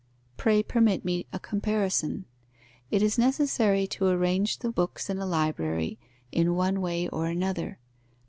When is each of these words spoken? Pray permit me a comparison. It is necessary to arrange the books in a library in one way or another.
Pray 0.35 0.63
permit 0.63 1.05
me 1.05 1.27
a 1.31 1.37
comparison. 1.39 2.25
It 2.89 3.03
is 3.03 3.19
necessary 3.19 3.85
to 3.89 4.07
arrange 4.07 4.57
the 4.57 4.71
books 4.71 5.11
in 5.11 5.19
a 5.19 5.27
library 5.27 5.99
in 6.31 6.55
one 6.55 6.81
way 6.81 7.07
or 7.09 7.27
another. 7.27 7.77